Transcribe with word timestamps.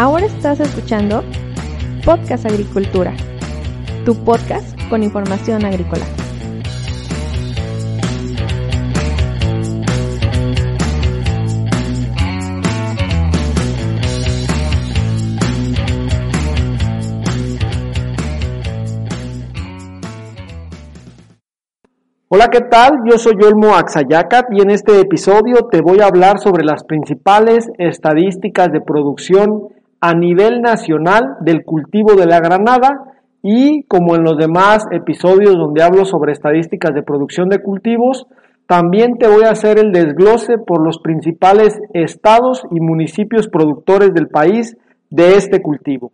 Ahora 0.00 0.24
estás 0.24 0.58
escuchando 0.60 1.22
Podcast 2.06 2.46
Agricultura, 2.46 3.12
tu 4.06 4.14
podcast 4.24 4.66
con 4.88 5.02
información 5.02 5.62
agrícola. 5.66 6.06
Hola, 22.28 22.48
¿qué 22.48 22.60
tal? 22.70 23.00
Yo 23.04 23.18
soy 23.18 23.34
Olmo 23.44 23.74
Axayacat 23.74 24.46
y 24.52 24.62
en 24.62 24.70
este 24.70 24.98
episodio 24.98 25.68
te 25.70 25.82
voy 25.82 26.00
a 26.00 26.06
hablar 26.06 26.38
sobre 26.38 26.64
las 26.64 26.84
principales 26.84 27.68
estadísticas 27.76 28.72
de 28.72 28.80
producción 28.80 29.68
a 30.00 30.14
nivel 30.14 30.62
nacional 30.62 31.36
del 31.40 31.64
cultivo 31.64 32.14
de 32.14 32.26
la 32.26 32.40
granada 32.40 33.10
y 33.42 33.84
como 33.84 34.16
en 34.16 34.22
los 34.22 34.36
demás 34.36 34.86
episodios 34.90 35.54
donde 35.54 35.82
hablo 35.82 36.04
sobre 36.04 36.32
estadísticas 36.32 36.94
de 36.94 37.02
producción 37.02 37.48
de 37.48 37.62
cultivos, 37.62 38.26
también 38.66 39.18
te 39.18 39.26
voy 39.26 39.44
a 39.44 39.50
hacer 39.50 39.78
el 39.78 39.92
desglose 39.92 40.58
por 40.58 40.84
los 40.84 40.98
principales 41.00 41.80
estados 41.92 42.62
y 42.70 42.80
municipios 42.80 43.48
productores 43.48 44.14
del 44.14 44.28
país 44.28 44.76
de 45.10 45.36
este 45.36 45.60
cultivo. 45.60 46.12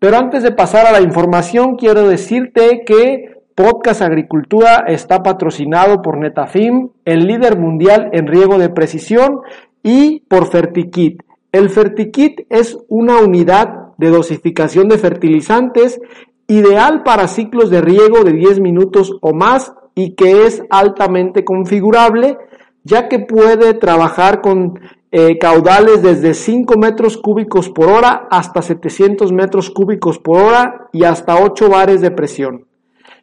Pero 0.00 0.16
antes 0.16 0.42
de 0.42 0.52
pasar 0.52 0.86
a 0.86 0.92
la 0.92 1.00
información, 1.00 1.76
quiero 1.76 2.08
decirte 2.08 2.82
que 2.84 3.40
Podcast 3.54 4.00
Agricultura 4.02 4.84
está 4.86 5.22
patrocinado 5.22 6.00
por 6.00 6.18
Netafim, 6.18 6.88
el 7.04 7.26
líder 7.26 7.58
mundial 7.58 8.08
en 8.12 8.26
riego 8.26 8.58
de 8.58 8.70
precisión, 8.70 9.40
y 9.82 10.20
por 10.20 10.46
Fertikit, 10.46 11.22
el 11.52 11.70
Fertikit 11.70 12.46
es 12.48 12.78
una 12.88 13.18
unidad 13.18 13.96
de 13.98 14.10
dosificación 14.10 14.88
de 14.88 14.98
fertilizantes 14.98 16.00
ideal 16.46 17.02
para 17.02 17.28
ciclos 17.28 17.70
de 17.70 17.80
riego 17.80 18.24
de 18.24 18.32
10 18.32 18.60
minutos 18.60 19.16
o 19.20 19.34
más 19.34 19.72
y 19.94 20.14
que 20.14 20.46
es 20.46 20.62
altamente 20.70 21.44
configurable 21.44 22.38
ya 22.82 23.08
que 23.08 23.18
puede 23.18 23.74
trabajar 23.74 24.40
con 24.40 24.80
eh, 25.12 25.38
caudales 25.38 26.02
desde 26.02 26.34
5 26.34 26.78
metros 26.78 27.18
cúbicos 27.18 27.68
por 27.68 27.88
hora 27.88 28.28
hasta 28.30 28.62
700 28.62 29.32
metros 29.32 29.70
cúbicos 29.70 30.18
por 30.18 30.40
hora 30.40 30.88
y 30.92 31.04
hasta 31.04 31.42
8 31.42 31.68
bares 31.68 32.00
de 32.00 32.10
presión. 32.10 32.66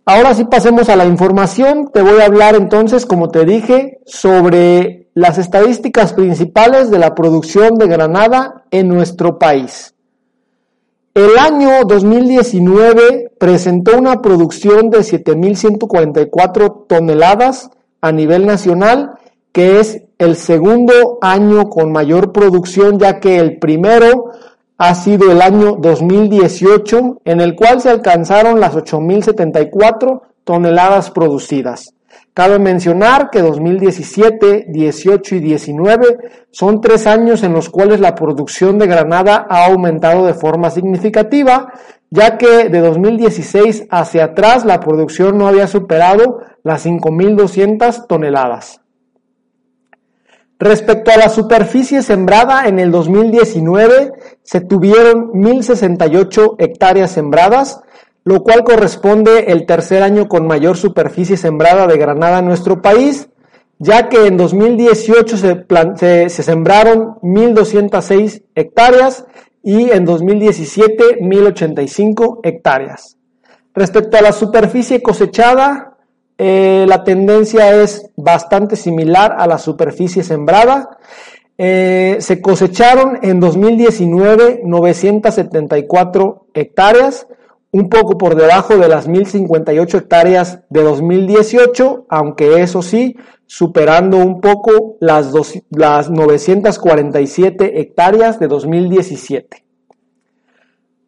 Ahora 0.07 0.35
sí 0.35 0.45
pasemos 0.45 0.87
a 0.89 0.95
la 0.95 1.05
información. 1.05 1.89
Te 1.91 2.03
voy 2.03 2.21
a 2.21 2.25
hablar 2.25 2.53
entonces, 2.55 3.07
como 3.07 3.29
te 3.29 3.43
dije, 3.43 4.01
sobre 4.05 5.09
las 5.15 5.39
estadísticas 5.39 6.13
principales 6.13 6.91
de 6.91 6.99
la 6.99 7.15
producción 7.15 7.73
de 7.75 7.87
granada 7.87 8.65
en 8.69 8.87
nuestro 8.87 9.39
país. 9.39 9.94
El 11.16 11.38
año 11.38 11.85
2019 11.85 13.31
presentó 13.39 13.97
una 13.97 14.21
producción 14.21 14.89
de 14.89 14.97
7.144 14.97 16.88
toneladas 16.88 17.69
a 18.02 18.11
nivel 18.11 18.45
nacional, 18.45 19.11
que 19.53 19.80
es 19.80 20.02
el 20.17 20.35
segundo 20.35 21.17
año 21.22 21.69
con 21.69 21.94
mayor 21.94 22.33
producción, 22.33 23.00
ya 23.00 23.22
que 23.22 23.39
el 23.39 23.59
primero 23.59 24.31
ha 24.78 24.94
sido 24.94 25.31
el 25.31 25.41
año 25.41 25.78
2018, 25.79 27.22
en 27.23 27.39
el 27.39 27.56
cual 27.56 27.79
se 27.79 27.91
alcanzaron 27.91 28.59
las 28.59 28.75
8.074 28.75 30.22
toneladas 30.44 31.12
producidas. 31.12 31.94
Cabe 32.35 32.59
mencionar 32.59 33.29
que 33.29 33.41
2017, 33.41 34.66
18 34.68 35.35
y 35.35 35.40
19 35.40 36.18
son 36.51 36.81
tres 36.81 37.07
años 37.07 37.44
en 37.44 37.53
los 37.53 37.69
cuales 37.69 38.01
la 38.01 38.13
producción 38.13 38.78
de 38.78 38.88
granada 38.88 39.47
ha 39.50 39.68
aumentado 39.68 40.25
de 40.25 40.34
forma 40.34 40.69
significativa, 40.69 41.72
ya 42.09 42.38
que 42.38 42.68
de 42.68 42.79
2016 42.81 43.85
hacia 43.90 44.25
atrás 44.25 44.66
la 44.66 44.81
producción 44.81 45.38
no 45.38 45.47
había 45.47 45.68
superado 45.68 46.41
las 46.62 46.85
5.200 46.85 48.06
toneladas. 48.06 48.81
Respecto 50.59 51.12
a 51.12 51.18
la 51.18 51.29
superficie 51.29 52.01
sembrada 52.01 52.68
en 52.68 52.79
el 52.79 52.91
2019, 52.91 54.12
se 54.44 54.59
tuvieron 54.59 55.31
1.068 55.31 56.56
hectáreas 56.59 57.12
sembradas, 57.12 57.79
lo 58.25 58.41
cual 58.44 58.63
corresponde 58.63 59.52
el 59.52 59.68
tercer 59.68 60.02
año 60.02 60.28
con 60.28 60.47
mayor 60.47 60.75
superficie 60.78 61.38
sembrada 61.38 61.86
de 61.86 61.97
granada 61.97 62.40
en 62.40 62.47
nuestro 62.47 62.81
país, 62.81 63.30
ya 63.78 64.09
que 64.09 64.25
en 64.25 64.36
2018 64.36 65.38
se, 65.38 65.66
se, 66.30 66.44
sembraron 66.44 67.19
1.206 67.22 68.44
hectáreas 68.56 69.25
y 69.62 69.91
en 69.91 70.06
2017 70.06 71.19
1.085 71.22 72.40
hectáreas. 72.44 73.18
Respecto 73.75 74.18
a 74.18 74.22
la 74.22 74.31
superficie 74.31 75.03
cosechada, 75.03 75.97
eh, 76.40 76.86
la 76.88 77.03
tendencia 77.03 77.80
es 77.80 78.09
bastante 78.16 78.75
similar 78.75 79.36
a 79.38 79.46
la 79.46 79.59
superficie 79.59 80.24
sembrada. 80.24 80.97
Eh, 81.59 82.18
se 82.19 82.42
cosecharon 82.42 83.19
en 83.22 83.40
2019 83.40 84.62
974 84.63 86.47
hectáreas, 86.56 87.28
un 87.71 87.89
poco 87.89 88.17
por 88.17 88.35
debajo 88.35 88.77
de 88.77 88.87
las 88.87 89.07
1058 89.07 89.97
hectáreas 89.97 90.61
de 90.69 90.81
2018, 90.81 92.05
aunque 92.09 92.61
eso 92.61 92.81
sí, 92.81 93.17
superando 93.45 94.17
un 94.17 94.41
poco 94.41 94.97
las, 94.99 95.33
las 95.69 96.09
947 96.09 97.81
hectáreas 97.81 98.39
de 98.39 98.47
2017. 98.47 99.65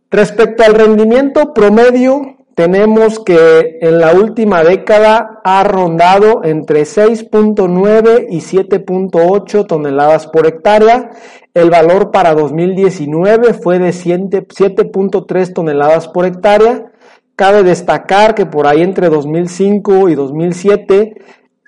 Respecto 0.10 0.64
al 0.64 0.74
rendimiento 0.74 1.54
promedio, 1.54 2.38
tenemos 2.58 3.20
que 3.20 3.78
en 3.82 4.00
la 4.00 4.14
última 4.14 4.64
década 4.64 5.42
ha 5.44 5.64
rondado 5.64 6.44
entre 6.44 6.82
6.9 6.82 8.26
y 8.32 8.40
7.8 8.40 9.68
toneladas 9.68 10.26
por 10.26 10.48
hectárea. 10.48 11.12
El 11.58 11.72
valor 11.72 12.12
para 12.12 12.36
2019 12.36 13.56
fue 13.56 13.80
de 13.80 13.90
7.3 13.90 15.54
toneladas 15.54 16.08
por 16.08 16.28
hectárea. 16.28 16.92
Cabe 17.36 17.64
destacar 17.64 18.36
que 18.36 18.46
por 18.46 18.68
ahí 18.68 18.84
entre 18.84 19.10
2005 19.10 20.10
y 20.10 20.14
2007 20.14 21.16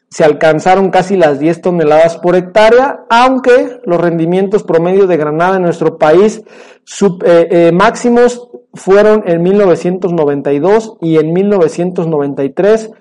se 0.08 0.24
alcanzaron 0.24 0.92
casi 0.92 1.18
las 1.18 1.40
10 1.40 1.62
toneladas 1.62 2.18
por 2.18 2.36
hectárea, 2.36 3.00
aunque 3.10 3.80
los 3.84 4.00
rendimientos 4.00 4.62
promedio 4.62 5.08
de 5.08 5.18
granada 5.18 5.56
en 5.56 5.64
nuestro 5.64 5.98
país 5.98 6.44
eh, 7.26 7.48
eh, 7.50 7.72
máximos 7.72 8.48
fueron 8.76 9.24
en 9.26 9.42
1992 9.42 10.98
y 11.02 11.18
en 11.18 11.34
1993, 11.34 12.92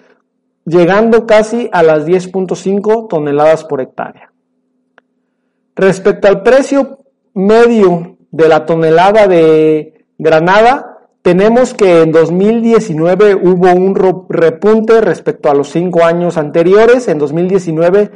llegando 0.65 1.26
casi 1.26 1.69
a 1.70 1.82
las 1.82 2.06
10.5 2.06 3.09
toneladas 3.10 3.65
por 3.65 3.82
hectárea. 3.82 4.32
Respecto 5.78 6.27
al 6.27 6.43
precio 6.43 7.05
medio 7.34 8.16
de 8.33 8.49
la 8.49 8.66
tonelada 8.66 9.28
de 9.28 10.06
granada, 10.19 10.99
tenemos 11.22 11.72
que 11.72 12.03
en 12.03 12.11
2019 12.11 13.37
hubo 13.37 13.72
un 13.72 13.94
repunte 14.28 15.00
respecto 15.00 15.49
a 15.49 15.55
los 15.55 15.70
cinco 15.70 16.05
años 16.05 16.37
anteriores. 16.37 17.06
En 17.06 17.19
2019 17.19 18.11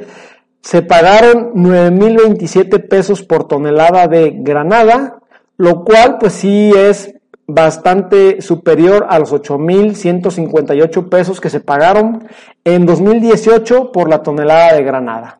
se 0.61 0.81
pagaron 0.81 1.53
9.027 1.53 2.85
pesos 2.89 3.23
por 3.23 3.47
tonelada 3.47 4.07
de 4.09 4.31
granada, 4.35 5.19
lo 5.55 5.85
cual 5.85 6.17
pues 6.19 6.33
sí 6.33 6.73
es 6.75 7.15
bastante 7.47 8.41
superior 8.41 9.05
a 9.09 9.19
los 9.19 9.31
8.158 9.31 11.07
pesos 11.07 11.39
que 11.39 11.49
se 11.49 11.61
pagaron 11.61 12.27
en 12.65 12.85
2018 12.85 13.93
por 13.93 14.09
la 14.09 14.21
tonelada 14.21 14.73
de 14.73 14.83
granada. 14.83 15.39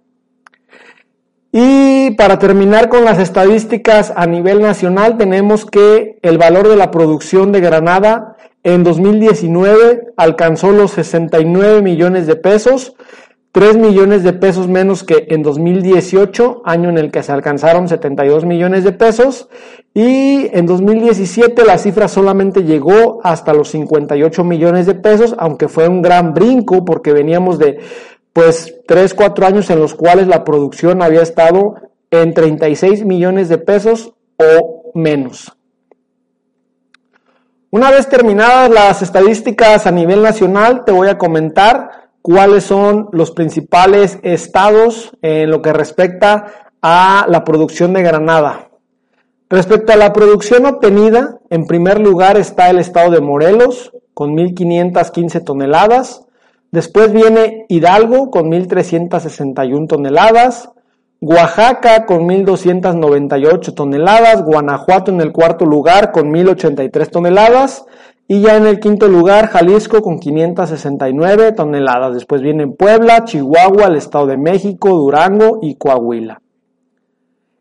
Y 1.55 2.09
para 2.15 2.39
terminar 2.39 2.89
con 2.89 3.05
las 3.05 3.19
estadísticas 3.19 4.11
a 4.15 4.25
nivel 4.25 4.59
nacional, 4.59 5.17
tenemos 5.17 5.67
que 5.67 6.17
el 6.23 6.39
valor 6.39 6.67
de 6.67 6.75
la 6.75 6.89
producción 6.89 7.51
de 7.51 7.61
granada 7.61 8.37
en 8.63 8.83
2019 8.83 10.13
alcanzó 10.17 10.71
los 10.71 10.89
69 10.93 11.83
millones 11.83 12.25
de 12.25 12.37
pesos, 12.37 12.95
3 13.51 13.77
millones 13.77 14.23
de 14.23 14.33
pesos 14.33 14.67
menos 14.67 15.03
que 15.03 15.27
en 15.29 15.43
2018, 15.43 16.63
año 16.65 16.89
en 16.89 16.97
el 16.97 17.11
que 17.11 17.21
se 17.21 17.31
alcanzaron 17.31 17.87
72 17.87 18.45
millones 18.45 18.83
de 18.83 18.93
pesos, 18.93 19.47
y 19.93 20.49
en 20.57 20.65
2017 20.65 21.65
la 21.65 21.77
cifra 21.77 22.07
solamente 22.07 22.63
llegó 22.63 23.19
hasta 23.23 23.53
los 23.53 23.69
58 23.69 24.43
millones 24.43 24.87
de 24.87 24.95
pesos, 24.95 25.35
aunque 25.37 25.67
fue 25.67 25.87
un 25.87 26.01
gran 26.01 26.33
brinco 26.33 26.83
porque 26.83 27.13
veníamos 27.13 27.59
de 27.59 27.77
pues 28.33 28.75
3, 28.87 29.13
4 29.13 29.45
años 29.45 29.69
en 29.69 29.79
los 29.79 29.93
cuales 29.93 30.27
la 30.27 30.43
producción 30.43 31.01
había 31.01 31.21
estado 31.21 31.75
en 32.11 32.33
36 32.33 33.05
millones 33.05 33.47
de 33.47 33.59
pesos 33.59 34.13
o 34.37 34.91
menos. 34.93 35.55
Una 37.69 37.89
vez 37.89 38.07
terminadas 38.07 38.69
las 38.69 39.01
estadísticas 39.01 39.87
a 39.87 39.91
nivel 39.91 40.21
nacional, 40.21 40.83
te 40.85 40.91
voy 40.91 41.07
a 41.07 41.17
comentar 41.17 42.09
cuáles 42.21 42.65
son 42.65 43.09
los 43.11 43.31
principales 43.31 44.19
estados 44.21 45.17
en 45.21 45.49
lo 45.49 45.61
que 45.61 45.73
respecta 45.73 46.69
a 46.81 47.25
la 47.27 47.43
producción 47.43 47.93
de 47.93 48.03
granada. 48.03 48.69
Respecto 49.49 49.93
a 49.93 49.97
la 49.97 50.13
producción 50.13 50.65
obtenida, 50.65 51.39
en 51.49 51.65
primer 51.65 51.99
lugar 51.99 52.37
está 52.37 52.69
el 52.69 52.79
estado 52.79 53.11
de 53.11 53.21
Morelos 53.21 53.91
con 54.13 54.35
1.515 54.35 55.43
toneladas, 55.43 56.25
después 56.73 57.13
viene 57.13 57.65
Hidalgo 57.69 58.31
con 58.31 58.51
1.361 58.51 59.87
toneladas, 59.87 60.71
Oaxaca 61.21 62.05
con 62.05 62.27
1.298 62.27 63.73
toneladas, 63.75 64.43
Guanajuato 64.43 65.11
en 65.11 65.21
el 65.21 65.31
cuarto 65.31 65.65
lugar 65.65 66.11
con 66.11 66.33
1.083 66.33 67.09
toneladas 67.11 67.85
y 68.27 68.41
ya 68.41 68.57
en 68.57 68.65
el 68.65 68.79
quinto 68.79 69.07
lugar 69.07 69.49
Jalisco 69.49 70.01
con 70.01 70.17
569 70.17 71.51
toneladas. 71.51 72.15
Después 72.15 72.41
vienen 72.41 72.75
Puebla, 72.75 73.23
Chihuahua, 73.23 73.87
el 73.87 73.95
Estado 73.95 74.25
de 74.25 74.37
México, 74.37 74.89
Durango 74.89 75.59
y 75.61 75.75
Coahuila. 75.75 76.41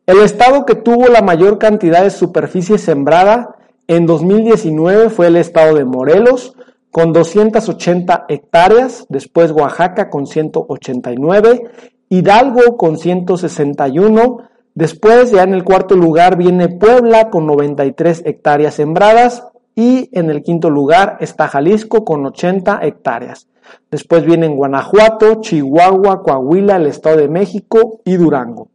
El 0.06 0.20
estado 0.20 0.64
que 0.64 0.74
tuvo 0.74 1.08
la 1.08 1.20
mayor 1.20 1.58
cantidad 1.58 2.02
de 2.02 2.10
superficie 2.10 2.78
sembrada 2.78 3.56
en 3.86 4.06
2019 4.06 5.10
fue 5.10 5.26
el 5.26 5.36
estado 5.36 5.74
de 5.76 5.84
Morelos 5.84 6.56
con 6.92 7.12
280 7.12 8.26
hectáreas, 8.28 9.06
después 9.08 9.50
Oaxaca 9.50 10.08
con 10.08 10.28
189 10.28 11.72
Hidalgo 12.12 12.76
con 12.76 12.98
161, 12.98 14.50
después 14.74 15.30
ya 15.30 15.44
en 15.44 15.54
el 15.54 15.64
cuarto 15.64 15.96
lugar 15.96 16.36
viene 16.36 16.68
Puebla 16.68 17.30
con 17.30 17.46
93 17.46 18.24
hectáreas 18.26 18.74
sembradas 18.74 19.48
y 19.74 20.10
en 20.12 20.28
el 20.28 20.42
quinto 20.42 20.68
lugar 20.68 21.16
está 21.20 21.48
Jalisco 21.48 22.04
con 22.04 22.26
80 22.26 22.80
hectáreas. 22.82 23.48
Después 23.90 24.26
vienen 24.26 24.56
Guanajuato, 24.56 25.40
Chihuahua, 25.40 26.22
Coahuila, 26.22 26.76
el 26.76 26.88
Estado 26.88 27.16
de 27.16 27.30
México 27.30 28.00
y 28.04 28.16
Durango. 28.16 28.68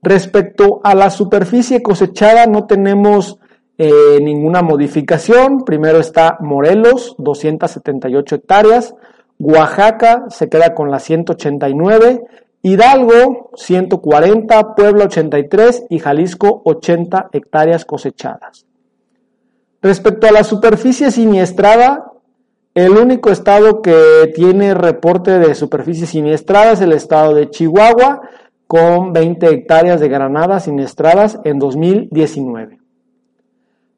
Respecto 0.00 0.80
a 0.84 0.94
la 0.94 1.10
superficie 1.10 1.82
cosechada 1.82 2.46
no 2.46 2.66
tenemos 2.66 3.40
eh, 3.78 4.18
ninguna 4.22 4.62
modificación. 4.62 5.64
Primero 5.64 5.98
está 5.98 6.38
Morelos, 6.40 7.14
278 7.18 8.36
hectáreas. 8.36 8.94
Oaxaca 9.38 10.26
se 10.28 10.48
queda 10.48 10.74
con 10.74 10.90
las 10.90 11.02
189, 11.04 12.22
Hidalgo 12.62 13.50
140, 13.56 14.74
Puebla 14.74 15.04
83 15.06 15.86
y 15.90 15.98
Jalisco 15.98 16.62
80 16.64 17.30
hectáreas 17.32 17.84
cosechadas. 17.84 18.66
Respecto 19.82 20.28
a 20.28 20.32
la 20.32 20.44
superficie 20.44 21.10
siniestrada, 21.10 22.12
el 22.74 22.92
único 22.92 23.30
estado 23.30 23.82
que 23.82 24.32
tiene 24.34 24.72
reporte 24.72 25.38
de 25.38 25.54
superficie 25.54 26.06
siniestrada 26.06 26.72
es 26.72 26.80
el 26.80 26.92
estado 26.92 27.34
de 27.34 27.50
Chihuahua, 27.50 28.22
con 28.66 29.12
20 29.12 29.46
hectáreas 29.48 30.00
de 30.00 30.08
granadas 30.08 30.64
siniestradas 30.64 31.38
en 31.44 31.58
2019. 31.58 32.83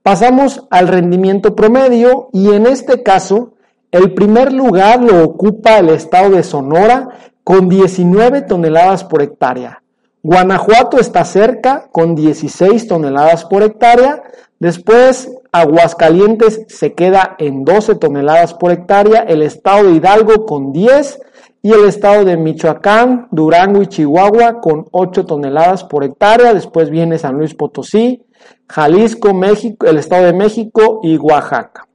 Pasamos 0.07 0.69
al 0.71 0.87
rendimiento 0.87 1.57
promedio 1.57 2.29
y 2.33 2.53
en 2.53 2.67
este 2.67 3.03
caso 3.03 3.55
el 3.91 4.15
primer 4.15 4.53
lugar 4.53 5.03
lo 5.03 5.25
ocupa 5.25 5.81
el 5.81 5.89
estado 5.89 6.31
de 6.31 6.45
Sonora 6.45 7.09
con 7.43 7.69
19 7.69 8.43
toneladas 8.43 9.03
por 9.03 9.21
hectárea. 9.21 9.83
Guanajuato 10.23 11.01
está 11.01 11.25
cerca 11.25 11.89
con 11.91 12.15
16 12.15 12.87
toneladas 12.87 13.47
por 13.47 13.65
hectárea. 13.65 14.23
Después 14.61 15.29
Aguascalientes 15.51 16.67
se 16.69 16.95
queda 16.95 17.35
en 17.41 17.65
12 17.65 17.97
toneladas 17.97 18.55
por 18.55 18.71
hectárea. 18.71 19.23
El 19.23 19.43
estado 19.43 19.89
de 19.89 19.95
Hidalgo 19.95 20.47
con 20.47 20.73
10 20.73 21.19
y 21.63 21.73
el 21.73 21.85
estado 21.85 22.25
de 22.25 22.37
Michoacán, 22.37 23.27
Durango 23.33 23.83
y 23.83 23.89
Chihuahua 23.89 24.61
con 24.61 24.87
8 24.93 25.27
toneladas 25.27 25.83
por 25.83 26.05
hectárea. 26.05 26.55
Después 26.55 26.91
viene 26.91 27.19
San 27.19 27.39
Luis 27.39 27.57
Potosí, 27.57 28.23
Jalisco, 28.69 29.35
México, 29.35 29.87
el 29.87 29.99
estado 29.99 30.27
de 30.27 30.33
México 30.33 30.99
y 31.03 31.17
Oaxaca. 31.17 31.87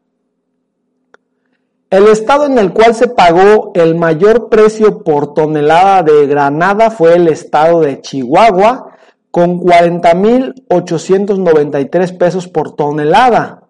El 1.89 2.07
estado 2.07 2.45
en 2.45 2.57
el 2.57 2.71
cual 2.71 2.95
se 2.95 3.09
pagó 3.09 3.73
el 3.75 3.95
mayor 3.95 4.47
precio 4.47 5.03
por 5.03 5.33
tonelada 5.33 6.03
de 6.03 6.25
granada 6.25 6.89
fue 6.89 7.15
el 7.15 7.27
estado 7.27 7.81
de 7.81 7.99
Chihuahua, 7.99 8.95
con 9.29 9.59
40.893 9.59 12.17
pesos 12.17 12.47
por 12.47 12.75
tonelada. 12.75 13.63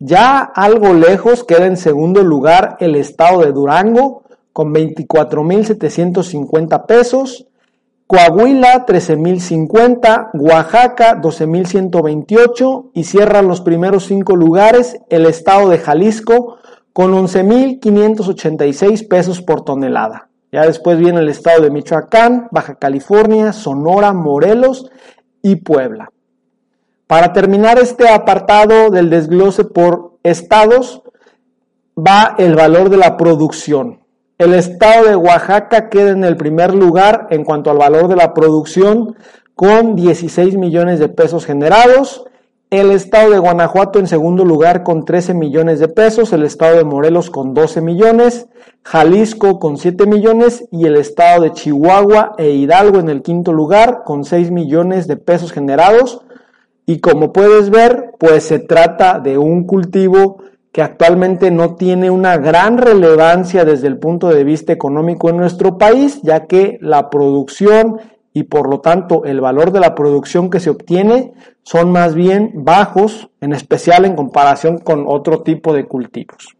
Ya 0.00 0.40
algo 0.40 0.94
lejos 0.94 1.44
queda 1.44 1.66
en 1.66 1.76
segundo 1.76 2.24
lugar 2.24 2.78
el 2.80 2.96
estado 2.96 3.42
de 3.42 3.52
Durango, 3.52 4.24
con 4.52 4.74
24.750 4.74 6.86
pesos. 6.86 7.46
Coahuila 8.08 8.86
13.050, 8.86 10.30
Oaxaca 10.32 11.20
12.128 11.20 12.90
y 12.94 13.04
cierran 13.04 13.48
los 13.48 13.60
primeros 13.60 14.06
cinco 14.06 14.34
lugares 14.34 14.96
el 15.10 15.26
estado 15.26 15.68
de 15.68 15.76
Jalisco 15.76 16.56
con 16.94 17.12
11.586 17.12 19.06
pesos 19.06 19.42
por 19.42 19.62
tonelada. 19.62 20.30
Ya 20.50 20.62
después 20.62 20.98
viene 20.98 21.20
el 21.20 21.28
estado 21.28 21.60
de 21.62 21.70
Michoacán, 21.70 22.48
Baja 22.50 22.76
California, 22.76 23.52
Sonora, 23.52 24.14
Morelos 24.14 24.90
y 25.42 25.56
Puebla. 25.56 26.10
Para 27.06 27.34
terminar 27.34 27.78
este 27.78 28.08
apartado 28.08 28.88
del 28.88 29.10
desglose 29.10 29.64
por 29.64 30.16
estados, 30.22 31.02
va 31.94 32.36
el 32.38 32.54
valor 32.54 32.88
de 32.88 32.96
la 32.96 33.18
producción. 33.18 34.00
El 34.38 34.54
estado 34.54 35.08
de 35.08 35.16
Oaxaca 35.16 35.88
queda 35.88 36.12
en 36.12 36.22
el 36.22 36.36
primer 36.36 36.72
lugar 36.72 37.26
en 37.30 37.42
cuanto 37.42 37.72
al 37.72 37.78
valor 37.78 38.06
de 38.06 38.14
la 38.14 38.34
producción 38.34 39.16
con 39.56 39.96
16 39.96 40.56
millones 40.56 41.00
de 41.00 41.08
pesos 41.08 41.44
generados. 41.44 42.24
El 42.70 42.92
estado 42.92 43.32
de 43.32 43.40
Guanajuato 43.40 43.98
en 43.98 44.06
segundo 44.06 44.44
lugar 44.44 44.84
con 44.84 45.04
13 45.04 45.34
millones 45.34 45.80
de 45.80 45.88
pesos, 45.88 46.32
el 46.32 46.44
estado 46.44 46.76
de 46.76 46.84
Morelos 46.84 47.30
con 47.30 47.52
12 47.52 47.80
millones, 47.80 48.46
Jalisco 48.84 49.58
con 49.58 49.76
7 49.76 50.06
millones 50.06 50.68
y 50.70 50.86
el 50.86 50.94
estado 50.94 51.42
de 51.42 51.50
Chihuahua 51.50 52.34
e 52.38 52.50
Hidalgo 52.50 53.00
en 53.00 53.08
el 53.08 53.22
quinto 53.22 53.52
lugar 53.52 54.02
con 54.04 54.22
6 54.22 54.52
millones 54.52 55.08
de 55.08 55.16
pesos 55.16 55.50
generados. 55.50 56.20
Y 56.86 57.00
como 57.00 57.32
puedes 57.32 57.70
ver, 57.70 58.12
pues 58.20 58.44
se 58.44 58.60
trata 58.60 59.18
de 59.18 59.36
un 59.36 59.64
cultivo 59.64 60.38
actualmente 60.82 61.50
no 61.50 61.74
tiene 61.74 62.10
una 62.10 62.36
gran 62.36 62.78
relevancia 62.78 63.64
desde 63.64 63.88
el 63.88 63.98
punto 63.98 64.28
de 64.28 64.44
vista 64.44 64.72
económico 64.72 65.28
en 65.28 65.36
nuestro 65.36 65.78
país, 65.78 66.20
ya 66.22 66.46
que 66.46 66.78
la 66.80 67.10
producción 67.10 68.00
y 68.32 68.44
por 68.44 68.68
lo 68.68 68.80
tanto 68.80 69.24
el 69.24 69.40
valor 69.40 69.72
de 69.72 69.80
la 69.80 69.94
producción 69.94 70.50
que 70.50 70.60
se 70.60 70.70
obtiene 70.70 71.32
son 71.62 71.90
más 71.90 72.14
bien 72.14 72.52
bajos, 72.54 73.30
en 73.40 73.52
especial 73.52 74.04
en 74.04 74.14
comparación 74.14 74.78
con 74.78 75.04
otro 75.06 75.42
tipo 75.42 75.72
de 75.72 75.86
cultivos. 75.86 76.56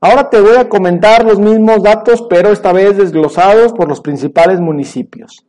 Ahora 0.00 0.30
te 0.30 0.40
voy 0.40 0.56
a 0.56 0.68
comentar 0.68 1.24
los 1.24 1.40
mismos 1.40 1.82
datos, 1.82 2.22
pero 2.28 2.50
esta 2.50 2.72
vez 2.72 2.96
desglosados 2.96 3.72
por 3.72 3.88
los 3.88 4.00
principales 4.00 4.60
municipios. 4.60 5.44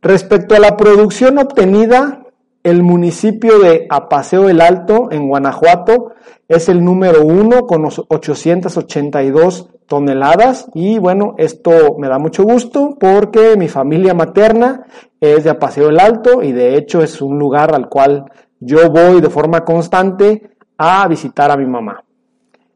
Respecto 0.00 0.56
a 0.56 0.58
la 0.58 0.76
producción 0.76 1.38
obtenida, 1.38 2.21
el 2.62 2.82
municipio 2.82 3.58
de 3.58 3.86
Apaseo 3.90 4.48
el 4.48 4.60
Alto, 4.60 5.08
en 5.10 5.28
Guanajuato, 5.28 6.12
es 6.48 6.68
el 6.68 6.84
número 6.84 7.24
uno 7.24 7.66
con 7.66 7.84
882 7.84 9.68
toneladas 9.86 10.68
y 10.74 10.98
bueno, 10.98 11.34
esto 11.38 11.96
me 11.98 12.08
da 12.08 12.18
mucho 12.18 12.44
gusto 12.44 12.96
porque 12.98 13.56
mi 13.56 13.68
familia 13.68 14.14
materna 14.14 14.86
es 15.20 15.44
de 15.44 15.50
Apaseo 15.50 15.88
el 15.88 16.00
Alto 16.00 16.42
y 16.42 16.52
de 16.52 16.76
hecho 16.76 17.02
es 17.02 17.20
un 17.20 17.38
lugar 17.38 17.74
al 17.74 17.88
cual 17.88 18.24
yo 18.60 18.90
voy 18.90 19.20
de 19.20 19.30
forma 19.30 19.64
constante 19.64 20.50
a 20.78 21.06
visitar 21.08 21.50
a 21.50 21.56
mi 21.56 21.66
mamá. 21.66 22.04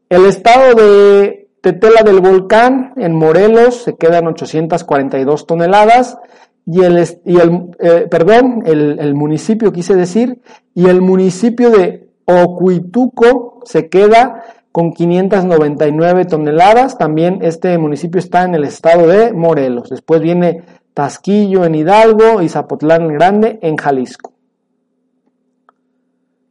El 0.09 0.25
estado 0.25 0.75
de 0.75 1.49
Tetela 1.61 2.01
del 2.03 2.19
Volcán 2.19 2.93
en 2.97 3.15
Morelos 3.15 3.83
se 3.83 3.95
queda 3.97 4.19
en 4.19 4.27
842 4.27 5.47
toneladas 5.47 6.17
y 6.69 6.83
el, 6.83 7.01
y 7.23 7.39
el 7.39 7.69
eh, 7.79 8.07
perdón, 8.11 8.63
el, 8.65 9.15
municipio 9.15 9.71
quise 9.71 9.95
decir, 9.95 10.41
y 10.75 10.89
el 10.89 11.01
municipio 11.01 11.69
de 11.69 12.09
Ocuituco 12.25 13.61
se 13.63 13.87
queda 13.87 14.43
con 14.73 14.91
599 14.91 16.25
toneladas. 16.25 16.97
También 16.97 17.39
este 17.41 17.77
municipio 17.77 18.19
está 18.19 18.43
en 18.43 18.53
el 18.53 18.65
estado 18.65 19.07
de 19.07 19.31
Morelos. 19.31 19.89
Después 19.89 20.19
viene 20.19 20.63
Tasquillo 20.93 21.63
en 21.63 21.75
Hidalgo 21.75 22.41
y 22.41 22.49
Zapotlán 22.49 23.13
Grande 23.13 23.59
en 23.61 23.77
Jalisco. 23.77 24.33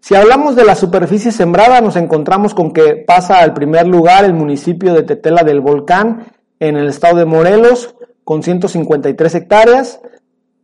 Si 0.00 0.14
hablamos 0.14 0.56
de 0.56 0.64
la 0.64 0.76
superficie 0.76 1.30
sembrada, 1.30 1.82
nos 1.82 1.96
encontramos 1.96 2.54
con 2.54 2.72
que 2.72 3.04
pasa 3.06 3.40
al 3.40 3.52
primer 3.52 3.86
lugar 3.86 4.24
el 4.24 4.32
municipio 4.32 4.94
de 4.94 5.02
Tetela 5.02 5.42
del 5.42 5.60
Volcán 5.60 6.28
en 6.58 6.76
el 6.76 6.88
estado 6.88 7.18
de 7.18 7.26
Morelos 7.26 7.95
con 8.26 8.42
153 8.42 9.36
hectáreas. 9.36 10.00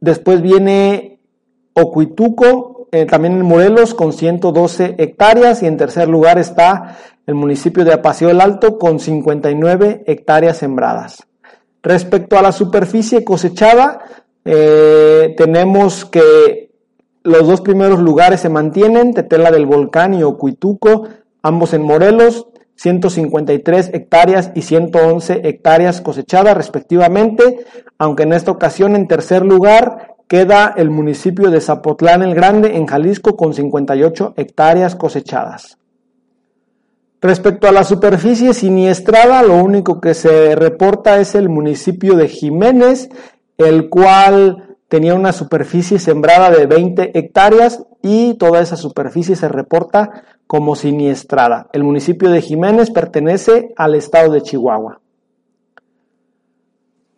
Después 0.00 0.42
viene 0.42 1.21
Ocuituco, 1.75 2.88
eh, 2.90 3.07
también 3.07 3.35
en 3.35 3.47
Morelos, 3.47 3.95
con 3.95 4.12
112 4.12 4.97
hectáreas. 4.99 5.62
Y 5.62 5.66
en 5.66 5.76
tercer 5.76 6.09
lugar 6.09 6.40
está 6.40 6.99
el 7.25 7.37
municipio 7.37 7.85
de 7.85 7.92
Apaseo 7.92 8.31
el 8.31 8.40
Alto, 8.40 8.81
con 8.81 8.99
59 8.99 10.02
hectáreas 10.09 10.57
sembradas. 10.57 11.28
Respecto 11.85 12.37
a 12.37 12.42
la 12.42 12.50
superficie 12.50 13.23
cosechada, 13.23 14.00
eh, 14.45 15.33
tenemos 15.37 16.04
que 16.04 16.73
los 17.23 17.47
dos 17.47 17.61
primeros 17.61 18.00
lugares 18.00 18.40
se 18.40 18.49
mantienen, 18.49 19.14
Tetela 19.14 19.52
del 19.52 19.66
Volcán 19.66 20.14
y 20.14 20.25
Ocuituco, 20.25 21.07
ambos 21.42 21.75
en 21.75 21.83
Morelos, 21.83 22.49
153 22.83 23.91
hectáreas 23.95 24.51
y 24.57 24.62
111 24.62 25.43
hectáreas 25.45 26.01
cosechadas 26.01 26.57
respectivamente, 26.57 27.65
aunque 27.97 28.25
en 28.25 28.33
esta 28.33 28.51
ocasión 28.51 28.97
en 28.97 29.07
tercer 29.07 29.45
lugar 29.45 30.17
queda 30.27 30.75
el 30.77 30.91
municipio 30.91 31.51
de 31.51 31.61
Zapotlán 31.61 32.23
el 32.23 32.35
Grande 32.35 32.77
en 32.77 32.87
Jalisco 32.87 33.37
con 33.37 33.55
58 33.55 34.35
hectáreas 34.37 34.97
cosechadas. 34.97 35.79
Respecto 37.21 37.69
a 37.69 37.73
la 37.73 37.85
superficie 37.85 38.53
siniestrada, 38.53 39.45
lo 39.45 39.62
único 39.62 40.01
que 40.01 40.15
se 40.15 40.57
reporta 40.57 41.21
es 41.21 41.37
el 41.37 41.49
municipio 41.49 42.17
de 42.17 42.27
Jiménez, 42.27 43.11
el 43.59 43.91
cual 43.91 44.72
tenía 44.92 45.14
una 45.14 45.32
superficie 45.32 45.99
sembrada 45.99 46.50
de 46.50 46.66
20 46.66 47.18
hectáreas 47.18 47.82
y 48.02 48.34
toda 48.34 48.61
esa 48.61 48.76
superficie 48.76 49.37
se 49.37 49.49
reporta 49.49 50.25
como 50.46 50.76
siniestrada. 50.76 51.68
El 51.72 51.82
municipio 51.82 52.30
de 52.30 52.42
Jiménez 52.42 52.90
pertenece 52.90 53.72
al 53.75 53.94
estado 53.94 54.30
de 54.30 54.42
Chihuahua. 54.42 55.00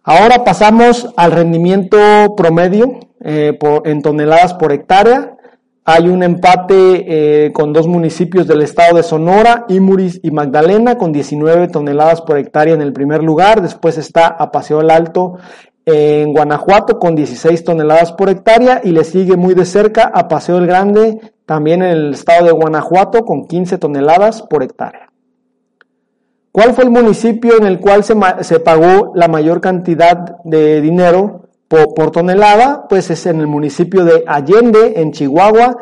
Ahora 0.05 0.45
pasamos 0.45 1.13
al 1.17 1.33
rendimiento 1.33 1.99
promedio 2.37 3.01
eh, 3.21 3.59
en 3.85 4.03
toneladas 4.03 4.55
por 4.55 4.71
hectárea. 4.71 5.37
Hay 5.85 6.07
un 6.07 6.23
empate 6.23 7.47
eh, 7.47 7.53
con 7.53 7.73
dos 7.73 7.89
municipios 7.89 8.47
del 8.47 8.63
estado 8.63 8.99
de 8.99 9.03
Sonora, 9.03 9.67
Imuris 9.69 10.21
y 10.23 10.31
Magdalena, 10.31 10.97
con 10.97 11.11
19 11.11 11.67
toneladas 11.67 12.21
por 12.21 12.39
hectárea 12.39 12.75
en 12.75 12.83
el 12.83 12.93
primer 12.93 13.25
lugar. 13.25 13.63
Después 13.63 13.99
está 13.99 14.29
Apaseo 14.29 14.81
el 14.81 14.91
Alto 14.93 15.39
en 15.87 16.33
Guanajuato 16.33 16.99
con 16.99 17.15
16 17.15 17.65
toneladas 17.65 18.13
por 18.13 18.31
hectárea 18.31 18.81
y 18.83 18.91
le 18.91 19.05
sigue 19.05 19.37
muy 19.37 19.55
de 19.55 19.67
cerca 19.67 20.11
a 20.15 20.29
Paseo 20.29 20.59
el 20.59 20.67
Grande, 20.67 21.21
también 21.47 21.83
en 21.83 21.91
el 21.91 22.15
estado 22.15 22.47
de 22.47 22.53
Guanajuato 22.53 23.25
con 23.25 23.47
15 23.47 23.79
toneladas 23.79 24.43
por 24.43 24.63
hectárea. 24.63 25.11
¿Cuál 26.53 26.73
fue 26.75 26.85
el 26.85 26.91
municipio 26.91 27.59
en 27.59 27.67
el 27.67 27.81
cual 27.81 28.05
se, 28.05 28.61
pagó 28.61 29.13
la 29.15 29.27
mayor 29.27 29.61
cantidad 29.61 30.37
de 30.45 30.81
dinero 30.81 31.49
por, 31.67 32.13
tonelada? 32.13 32.87
Pues 32.89 33.11
es 33.11 33.27
en 33.27 33.41
el 33.41 33.49
municipio 33.49 34.05
de 34.05 34.23
Allende, 34.27 35.01
en 35.01 35.11
Chihuahua, 35.11 35.79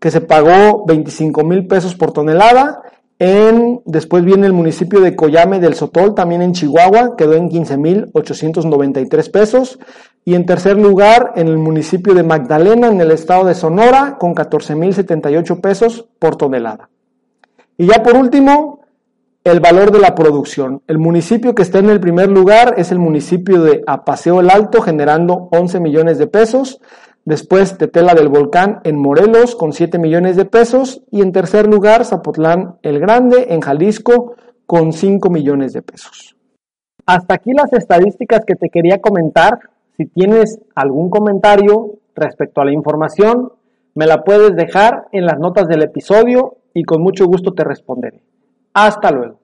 que 0.00 0.10
se 0.10 0.22
pagó 0.22 0.86
25 0.86 1.44
mil 1.44 1.66
pesos 1.66 1.94
por 1.94 2.12
tonelada 2.12 2.83
en, 3.18 3.80
después 3.84 4.24
viene 4.24 4.46
el 4.46 4.52
municipio 4.52 5.00
de 5.00 5.14
Coyame 5.14 5.60
del 5.60 5.74
Sotol, 5.74 6.14
también 6.14 6.42
en 6.42 6.52
Chihuahua, 6.52 7.16
quedó 7.16 7.34
en 7.34 7.48
15.893 7.48 9.30
pesos. 9.30 9.78
Y 10.24 10.34
en 10.34 10.46
tercer 10.46 10.78
lugar, 10.78 11.32
en 11.36 11.48
el 11.48 11.58
municipio 11.58 12.14
de 12.14 12.22
Magdalena, 12.22 12.88
en 12.88 13.00
el 13.00 13.10
estado 13.10 13.44
de 13.44 13.54
Sonora, 13.54 14.16
con 14.18 14.34
14.078 14.34 15.60
pesos 15.60 16.08
por 16.18 16.36
tonelada. 16.36 16.88
Y 17.76 17.86
ya 17.86 18.02
por 18.02 18.16
último, 18.16 18.80
el 19.44 19.60
valor 19.60 19.92
de 19.92 19.98
la 19.98 20.14
producción. 20.14 20.82
El 20.86 20.98
municipio 20.98 21.54
que 21.54 21.62
está 21.62 21.78
en 21.78 21.90
el 21.90 22.00
primer 22.00 22.30
lugar 22.30 22.74
es 22.78 22.90
el 22.90 22.98
municipio 22.98 23.62
de 23.62 23.84
Apaseo 23.86 24.40
el 24.40 24.48
Alto, 24.48 24.80
generando 24.80 25.48
11 25.52 25.80
millones 25.80 26.18
de 26.18 26.26
pesos. 26.26 26.80
Después 27.24 27.78
Tetela 27.78 28.14
del 28.14 28.28
Volcán 28.28 28.80
en 28.84 28.98
Morelos 28.98 29.56
con 29.56 29.72
7 29.72 29.98
millones 29.98 30.36
de 30.36 30.44
pesos. 30.44 31.02
Y 31.10 31.22
en 31.22 31.32
tercer 31.32 31.66
lugar 31.66 32.04
Zapotlán 32.04 32.76
el 32.82 33.00
Grande 33.00 33.46
en 33.50 33.60
Jalisco 33.60 34.34
con 34.66 34.92
5 34.92 35.30
millones 35.30 35.72
de 35.72 35.82
pesos. 35.82 36.36
Hasta 37.06 37.34
aquí 37.34 37.52
las 37.52 37.72
estadísticas 37.72 38.44
que 38.46 38.56
te 38.56 38.68
quería 38.68 39.00
comentar. 39.00 39.58
Si 39.96 40.06
tienes 40.06 40.60
algún 40.74 41.10
comentario 41.10 41.98
respecto 42.14 42.60
a 42.60 42.64
la 42.64 42.72
información, 42.72 43.52
me 43.94 44.06
la 44.06 44.24
puedes 44.24 44.56
dejar 44.56 45.06
en 45.12 45.24
las 45.24 45.38
notas 45.38 45.68
del 45.68 45.82
episodio 45.82 46.56
y 46.74 46.84
con 46.84 47.02
mucho 47.02 47.26
gusto 47.26 47.52
te 47.52 47.64
responderé. 47.64 48.22
Hasta 48.72 49.10
luego. 49.10 49.43